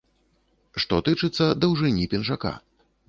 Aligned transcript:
Што 0.83 0.99
тычыцца 1.09 1.45
даўжыні 1.67 2.11
пінжака. 2.15 2.57